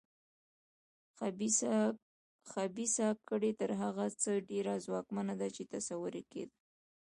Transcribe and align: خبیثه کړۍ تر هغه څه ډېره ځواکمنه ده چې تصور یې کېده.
خبیثه 2.49 3.07
کړۍ 3.29 3.51
تر 3.61 3.69
هغه 3.81 4.05
څه 4.21 4.31
ډېره 4.49 4.73
ځواکمنه 4.85 5.33
ده 5.41 5.47
چې 5.55 5.69
تصور 5.73 6.13
یې 6.19 6.23
کېده. 6.31 6.55